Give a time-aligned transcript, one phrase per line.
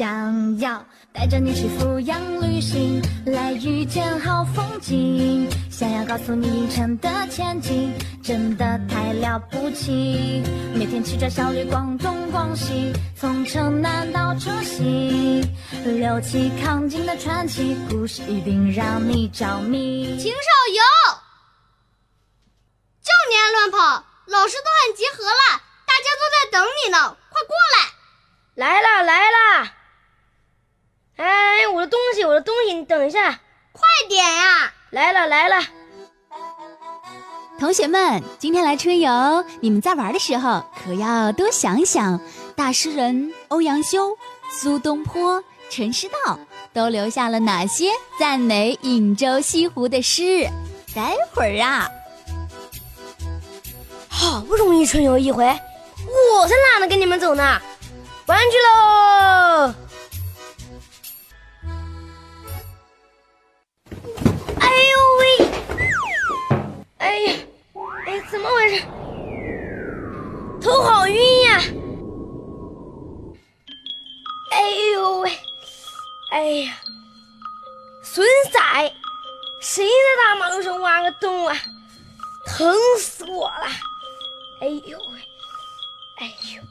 [0.00, 0.82] 想要
[1.12, 5.46] 带着你去阜阳旅行，来遇见好风景。
[5.70, 7.92] 想要告诉你，影城的前景
[8.24, 10.42] 真的太了不起。
[10.74, 15.44] 每天骑着小驴逛东逛西，从城南到城西，
[15.84, 20.18] 六七康景的传奇故事一定让你着迷。
[20.18, 20.82] 秦少游，
[23.02, 27.92] 就你爱乱跑，老师都喊集合了，大家都在等你呢，快过来！
[28.54, 29.72] 来了来了。
[31.20, 33.38] 哎，我的东西，我的东西，你等一下，
[33.72, 34.72] 快点呀！
[34.88, 35.62] 来了来了，
[37.58, 42.18] 同学们，今天来春游，你们在玩的时候可要多想想，
[42.56, 44.16] 大诗人欧阳修、
[44.50, 46.40] 苏东坡、陈师道
[46.72, 50.48] 都留下了哪些赞美颍州西湖的诗。
[50.94, 51.86] 待会儿啊，
[54.08, 57.60] 好不容易春游一回，我才懒得跟你们走呢，
[58.24, 59.74] 玩去喽！
[82.60, 83.66] 疼死我了！
[84.60, 85.20] 哎呦喂！
[86.18, 86.62] 哎呦！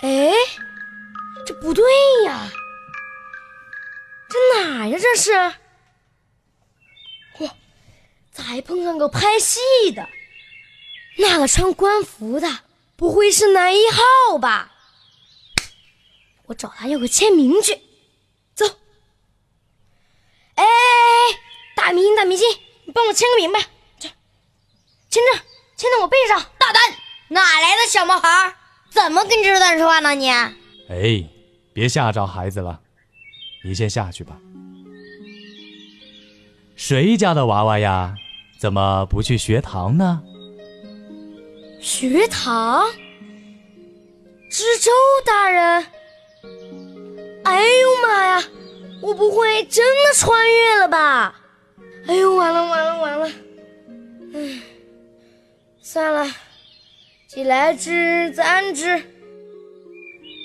[0.00, 0.32] 哎，
[1.46, 1.84] 这不对
[2.24, 2.50] 呀！
[4.28, 4.98] 这哪呀？
[5.00, 5.30] 这是？
[7.38, 7.54] 哇！
[8.32, 9.60] 咋还碰上个拍戏
[9.94, 10.08] 的？
[11.18, 12.48] 那个穿官服的，
[12.96, 14.72] 不会是男一号吧？
[16.46, 17.80] 我找他要个签名去。
[18.54, 18.66] 走。
[20.56, 20.64] 哎，
[21.76, 22.44] 大明星，大明星，
[22.92, 23.58] 你帮我签个名吧。
[23.98, 24.06] 这，
[25.08, 25.38] 签这，
[25.78, 26.38] 签在我背上。
[26.58, 26.82] 大胆！
[27.28, 28.54] 哪来的小毛孩？
[28.90, 30.28] 怎么跟这蛋说话呢你？
[30.28, 31.26] 哎，
[31.72, 32.80] 别吓着孩子了，
[33.64, 34.36] 你先下去吧。
[36.76, 38.14] 谁家的娃娃呀？
[38.58, 40.22] 怎么不去学堂呢？
[41.80, 42.90] 学堂？
[44.50, 44.90] 知州
[45.24, 45.86] 大人？
[47.44, 48.44] 哎呦妈呀！
[49.00, 51.38] 我不会真的穿越了吧？
[52.06, 53.30] 哎呦，完了完了完了！
[54.34, 54.60] 唉，
[55.80, 56.26] 算了，
[57.28, 59.02] 既来之则安之。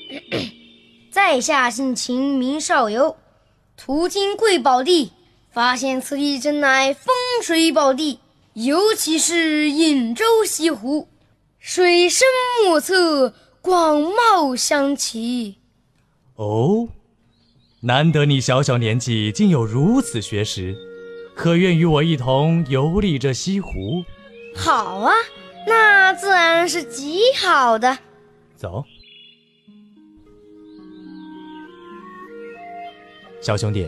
[1.11, 3.17] 在下姓秦，名少游，
[3.75, 5.11] 途经贵宝地，
[5.51, 8.19] 发现此地真乃风水宝地，
[8.53, 11.07] 尤其是颍州西湖，
[11.59, 12.27] 水深
[12.63, 15.57] 莫测，广袤相齐。
[16.35, 16.87] 哦，
[17.81, 20.75] 难得你小小年纪竟有如此学识，
[21.37, 24.03] 可愿与我一同游历这西湖？
[24.55, 25.13] 好啊，
[25.67, 27.95] 那自然是极好的。
[28.55, 28.83] 走，
[33.39, 33.87] 小兄弟，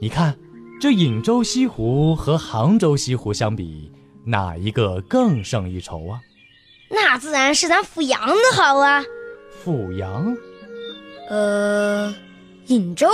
[0.00, 0.34] 你看，
[0.80, 3.92] 这颍州西湖和杭州西湖相比，
[4.24, 6.18] 哪一个更胜一筹啊？
[6.88, 9.04] 那自然是咱阜阳的好啊。
[9.62, 10.34] 阜阳，
[11.28, 12.14] 呃，
[12.66, 13.06] 颍州，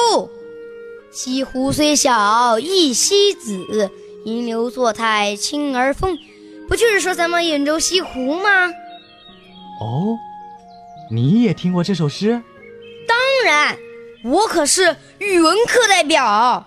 [1.11, 3.91] 西湖虽小，亦西子，
[4.25, 6.17] 银流作态，清而风，
[6.69, 8.69] 不就是说咱们兖州西湖吗？
[9.81, 10.19] 哦，
[11.11, 12.43] 你也听过这首诗？
[13.09, 13.77] 当然，
[14.25, 16.66] 我可是语文课代表，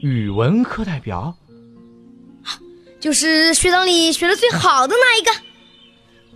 [0.00, 1.36] 语文课代表？
[2.98, 5.30] 就是学堂里学的最好的那一个。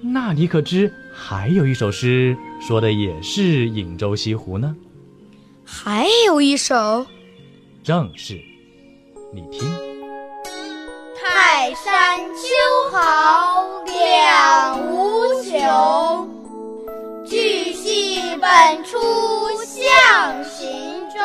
[0.03, 4.77] 那你可知还有一首诗说的也是颍州西湖呢？
[5.73, 7.07] 还有一首，
[7.85, 8.35] 正是，
[9.33, 9.67] 你听。
[11.17, 16.29] 泰山秋毫两无穷，
[17.25, 18.99] 巨细本出
[19.65, 21.21] 象形中。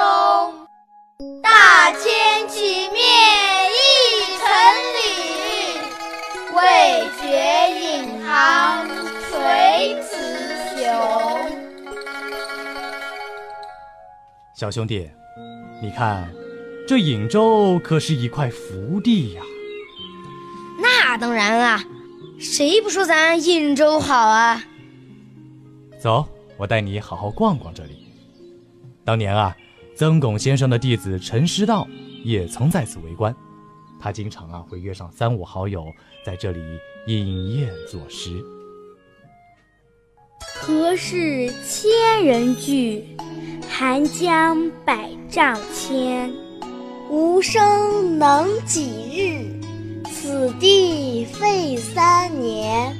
[1.42, 3.02] 大千起灭
[3.72, 3.82] 一
[4.38, 4.46] 成
[4.96, 5.04] 缕，
[6.56, 6.62] 未
[7.20, 7.26] 觉
[7.82, 7.84] 引
[8.24, 8.30] 垠
[14.55, 15.09] 小兄弟，
[15.81, 16.34] 你看，
[16.87, 19.41] 这颍州可是一块福地呀。
[20.81, 21.84] 那当然啦，
[22.40, 24.63] 谁不说咱颍州好啊？
[25.99, 26.25] 走，
[26.55, 28.07] 我带你好好逛逛这里。
[29.03, 29.53] 当年啊，
[29.93, 31.85] 曾巩先生的弟子陈师道
[32.23, 33.35] 也曾在此为官，
[33.99, 35.85] 他经常啊会约上三五好友
[36.25, 36.61] 在这里
[37.07, 38.41] 饮宴作诗。
[40.57, 43.03] 何事千人聚，
[43.78, 46.32] 寒江百丈千。
[47.10, 52.96] 无声能几日，此地废三年。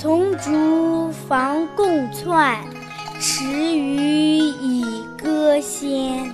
[0.00, 2.58] 丛竹房共窜，
[3.20, 3.44] 池
[3.76, 4.82] 鱼已
[5.22, 6.24] 歌仙。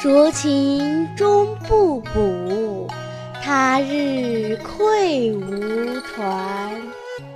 [0.00, 2.88] 酌情终不补，
[3.44, 6.72] 他日愧无团。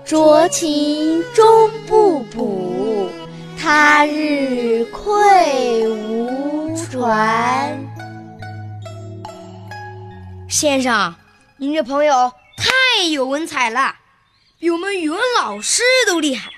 [0.06, 1.44] 酌情终
[1.86, 3.06] 不补，
[3.62, 7.80] 他日愧无船。
[10.48, 11.14] 先生，
[11.58, 13.94] 您这朋友太有文采了，
[14.58, 16.50] 比我们语文老师都厉害。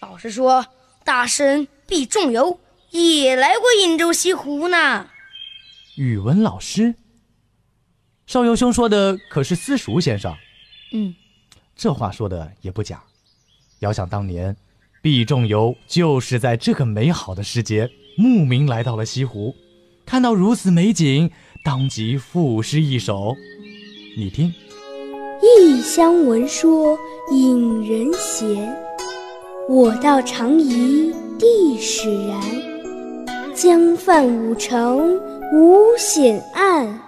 [0.00, 0.66] 老师说，
[1.02, 5.08] 大诗人毕仲由也来过颍州西湖呢。
[5.96, 6.94] 语文老师，
[8.26, 10.36] 邵游兄说的可是私塾先生？
[10.92, 11.14] 嗯，
[11.74, 13.02] 这话说的也不假。
[13.78, 14.54] 遥想当年，
[15.04, 19.54] 毕仲由就是在这个美好的时节慕名来到了西湖，
[20.06, 21.30] 看到如此美景，
[21.62, 23.34] 当即赋诗一首。
[24.16, 24.50] 你听：
[25.42, 26.98] 异乡闻说
[27.30, 28.74] 引人闲，
[29.68, 32.40] 我到长宜地始然。
[33.54, 35.20] 江泛五城
[35.52, 36.98] 无险岸，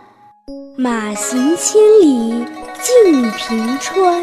[0.77, 2.45] 马行千里
[2.83, 4.23] 尽平川。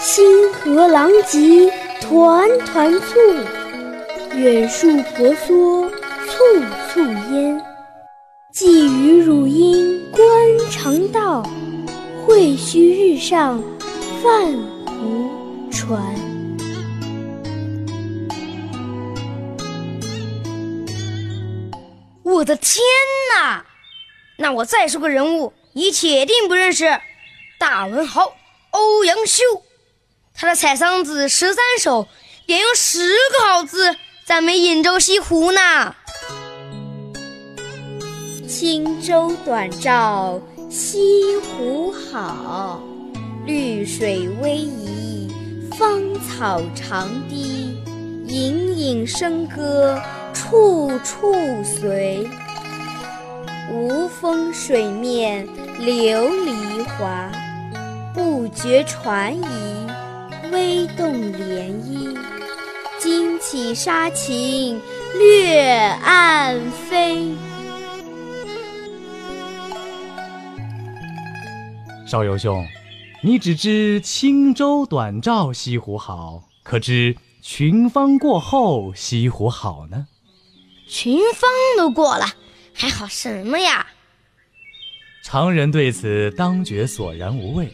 [0.00, 1.70] 星河狼藉
[2.06, 3.18] 团团簇，
[4.36, 5.90] 远树婆娑
[6.28, 6.36] 簇
[6.92, 7.00] 簇
[7.32, 7.58] 烟。
[8.52, 10.22] 寄予汝阴观
[10.70, 11.42] 肠道，
[12.26, 13.58] 会须日上
[14.22, 14.52] 泛
[14.86, 16.14] 湖船。
[22.22, 22.84] 我的天
[23.34, 23.64] 哪！
[24.36, 26.84] 那我再说个人物，你铁定不认识。
[27.58, 28.34] 大文豪
[28.72, 29.42] 欧阳修，
[30.36, 32.08] 他的《采桑子》十三首，
[32.46, 33.94] 连用十个好字
[34.24, 35.94] 赞美颍州西湖呢。
[38.48, 42.82] 轻舟短棹西湖好，
[43.46, 45.32] 绿水逶迤
[45.78, 47.78] 芳草长堤，
[48.26, 50.02] 隐隐笙歌
[50.32, 51.32] 处处
[51.62, 52.28] 随。
[53.70, 55.46] 无风水面
[55.78, 57.30] 琉璃滑，
[58.12, 59.86] 不觉船移
[60.54, 62.16] 微动涟漪。
[63.00, 64.80] 惊起沙禽
[65.18, 65.58] 掠
[66.04, 67.32] 岸飞。
[72.06, 72.64] 少游兄，
[73.20, 80.06] 你只知轻舟短棹西湖好，可知群芳过后西湖好呢？
[80.88, 82.26] 群芳都过了，
[82.72, 83.84] 还好什么呀？
[85.24, 87.68] 常人对此当觉索然无味，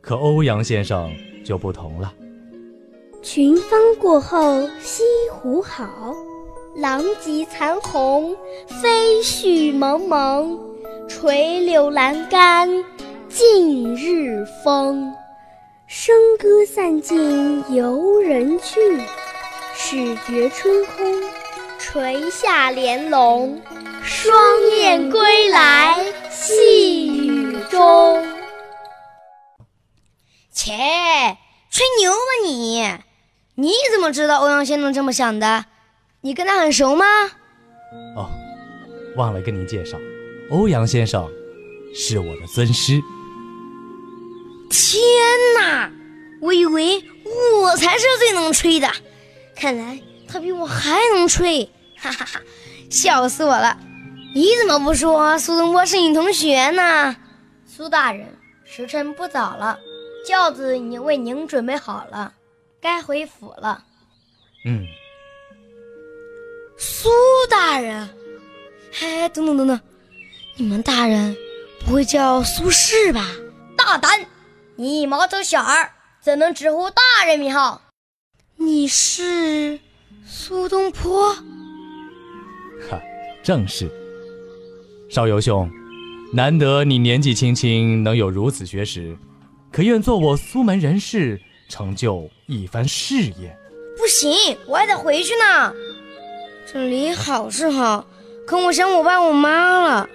[0.00, 1.12] 可欧阳先生
[1.44, 2.10] 就不同了。
[3.22, 6.12] 群芳过后西湖好，
[6.74, 8.36] 狼藉残红
[8.66, 10.58] 飞絮蒙蒙，
[11.08, 12.68] 垂柳阑干
[13.28, 15.14] 尽日风。
[15.88, 19.00] 笙歌散尽游人去，
[19.74, 21.22] 始觉春空
[21.78, 23.60] 垂下帘笼。
[24.02, 24.36] 双
[24.76, 28.26] 燕归来细雨中。
[30.52, 30.72] 切，
[31.70, 32.82] 吹牛吧你！
[33.54, 35.66] 你怎么知道欧阳先生这么想的？
[36.22, 37.04] 你跟他很熟吗？
[38.16, 38.30] 哦，
[39.16, 39.98] 忘了跟您介绍，
[40.50, 41.28] 欧阳先生
[41.94, 43.00] 是我的尊师。
[44.70, 45.02] 天
[45.58, 45.90] 哪，
[46.40, 47.04] 我以为
[47.60, 48.90] 我才是最能吹的，
[49.54, 51.68] 看来他比我还能吹，
[51.98, 52.40] 哈哈哈，
[52.88, 53.78] 笑死我了！
[54.34, 57.14] 你怎么不说苏东坡是你同学呢？
[57.66, 59.78] 苏大人，时辰不早了，
[60.26, 62.32] 轿子已经为您准备好了，
[62.82, 63.84] 该回府了。
[64.64, 64.84] 嗯，
[66.76, 67.08] 苏
[67.48, 68.10] 大人，
[69.00, 69.80] 哎，等等等等，
[70.56, 71.36] 你们大人
[71.86, 73.24] 不会叫苏轼吧？
[73.76, 74.26] 大胆！
[74.74, 77.80] 你毛头小儿怎能直呼大人名号？
[78.56, 79.78] 你是
[80.26, 81.32] 苏东坡？
[82.90, 83.00] 哈，
[83.44, 83.88] 正是。
[85.08, 85.70] 少游兄，
[86.32, 89.16] 难得你年纪轻轻能有如此学识，
[89.70, 93.56] 可愿做我苏门人士，成就一番事业？
[93.96, 95.72] 不行，我还得回去呢。
[96.70, 98.06] 这里好是好，
[98.46, 100.08] 可我想我爸我妈了。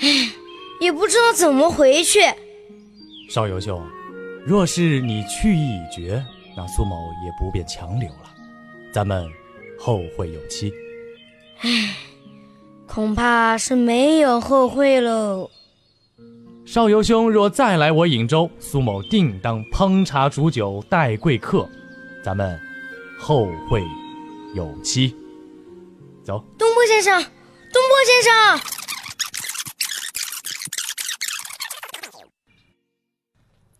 [0.00, 0.30] 唉，
[0.80, 2.20] 也不知道怎么回去。
[3.30, 3.82] 邵游兄，
[4.46, 6.24] 若是你去意已决，
[6.56, 8.30] 那苏某也不便强留了。
[8.92, 9.28] 咱们
[9.78, 10.72] 后会有期。
[11.60, 11.94] 唉。
[12.86, 15.50] 恐怕是没有后会喽。
[16.70, 21.66] 邵游兄若再来我颍州，苏某定当烹茶煮酒待贵客，
[22.22, 22.60] 咱们
[23.18, 23.82] 后会
[24.54, 25.16] 有期。
[26.22, 28.60] 走，东坡先生，东坡先生。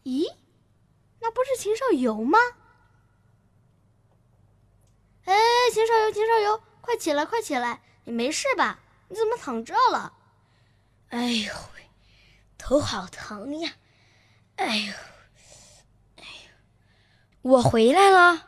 [0.04, 0.24] 咦，
[1.20, 2.38] 那不是秦少游吗？
[5.26, 7.82] 哎，哎，秦少游，秦少游，快起来，快起来！
[8.04, 8.80] 你没事吧？
[9.08, 10.14] 你怎么躺这了？
[11.10, 11.87] 哎呦喂，
[12.58, 13.72] 头好疼呀！
[14.56, 14.92] 哎呦，
[16.16, 16.50] 哎呦，
[17.42, 18.46] 我回来了。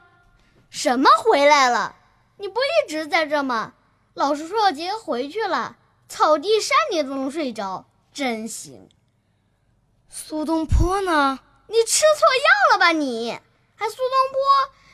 [0.69, 1.95] 什么回来了？
[2.37, 3.75] 你不一直在这吗？
[4.15, 5.77] 老师说要接回去了。
[6.09, 8.89] 草地山你都能睡着，真行。
[10.09, 11.39] 苏东坡呢？
[11.69, 12.91] 你吃错药了吧？
[12.91, 13.39] 你
[13.77, 14.41] 还苏东坡？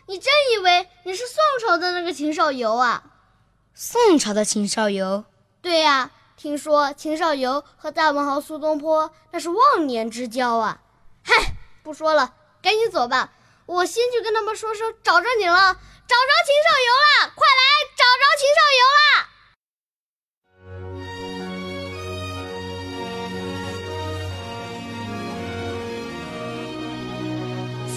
[0.08, 3.02] 你真以为你是宋朝的那个秦少游啊？
[3.74, 5.24] 宋朝的秦少游？
[5.62, 10.82] 对呀，听说秦少游和大文豪苏东坡那是忘年之交啊！
[11.24, 13.32] 嗨，不说了，赶紧走吧。
[13.64, 17.62] 我先去跟他们说声找着你了，找着秦少游了，快来
[17.96, 19.24] 找着秦少游了！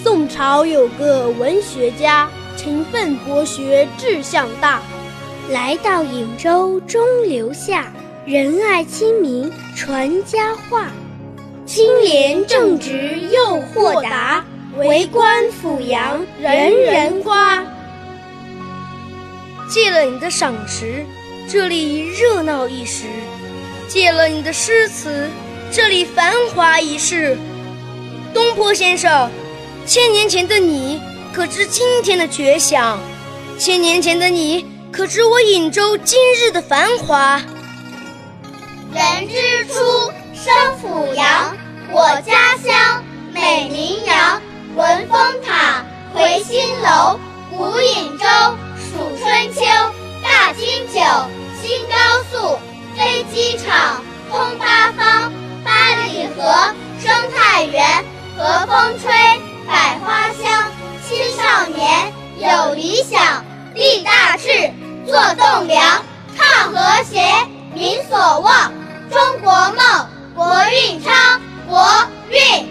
[0.02, 4.80] 宋朝有个文学家，勤奋博学，志向大，
[5.50, 7.92] 来到颍州中留下，
[8.26, 10.88] 仁爱亲民传佳话，
[11.64, 14.44] 清廉正直又豁达，
[14.76, 17.64] 为官抚养人人夸。
[19.70, 21.02] 借了你的赏识，
[21.48, 23.06] 这里热闹一时；
[23.88, 25.26] 借了你的诗词，
[25.72, 27.38] 这里繁华一世。
[28.34, 29.30] 东坡先生。
[29.86, 31.00] 千年前的你，
[31.32, 33.00] 可知今天的绝响？
[33.58, 37.42] 千年前的你，可知我颍州今日的繁华？
[38.92, 41.56] 人之初，生濮阳，
[41.92, 44.40] 我家乡美名扬。
[44.76, 47.18] 文峰塔，回新楼，
[47.50, 48.26] 古颍州，
[48.76, 49.62] 数春秋。
[50.22, 51.00] 大金九，
[51.60, 51.96] 新高
[52.30, 52.58] 速，
[52.96, 55.32] 飞机场，通八方。
[55.64, 58.04] 八里河，生态园，
[58.36, 59.12] 和风吹。
[59.68, 60.70] 百花香，
[61.06, 63.44] 青少年有理想，
[63.74, 64.48] 立大志，
[65.06, 66.02] 做栋梁，
[66.36, 67.20] 唱和谐，
[67.74, 68.72] 民所望，
[69.10, 71.84] 中国梦，国运昌，国
[72.30, 72.69] 运。